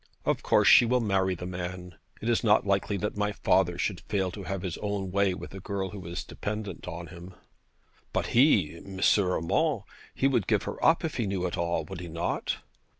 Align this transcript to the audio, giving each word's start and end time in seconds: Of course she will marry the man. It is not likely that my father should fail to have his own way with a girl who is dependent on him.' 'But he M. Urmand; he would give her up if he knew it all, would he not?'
Of 0.25 0.41
course 0.41 0.67
she 0.67 0.83
will 0.83 0.99
marry 0.99 1.35
the 1.35 1.45
man. 1.45 1.93
It 2.23 2.27
is 2.27 2.43
not 2.43 2.65
likely 2.65 2.97
that 2.97 3.15
my 3.15 3.31
father 3.31 3.77
should 3.77 3.99
fail 4.09 4.31
to 4.31 4.45
have 4.45 4.63
his 4.63 4.79
own 4.79 5.11
way 5.11 5.35
with 5.35 5.53
a 5.53 5.59
girl 5.59 5.91
who 5.91 6.03
is 6.07 6.23
dependent 6.23 6.87
on 6.87 7.05
him.' 7.13 7.35
'But 8.11 8.25
he 8.33 8.77
M. 8.77 8.99
Urmand; 9.19 9.83
he 10.15 10.25
would 10.27 10.47
give 10.47 10.63
her 10.63 10.83
up 10.83 11.05
if 11.05 11.17
he 11.17 11.27
knew 11.27 11.45
it 11.45 11.55
all, 11.55 11.85
would 11.85 11.99
he 11.99 12.07
not?' 12.07 12.57